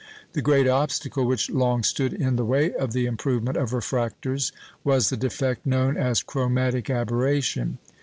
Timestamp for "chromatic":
6.23-6.89